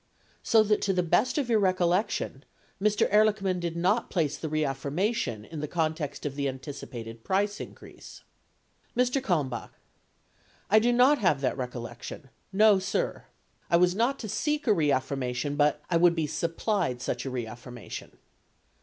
[0.41, 2.43] So that to the best of your recollection
[2.81, 3.07] Mr.
[3.11, 8.23] Ehrlichman did not place the reaffirmation in the context of the anticipated price increase.
[8.97, 9.21] Mr.
[9.21, 9.73] Kalmbach.
[10.71, 13.25] I do not have that recollection; no, sir...
[13.69, 15.83] I was not to seek a reaffirmation, but...
[15.87, 18.17] I would be supplied such a reaffirmation.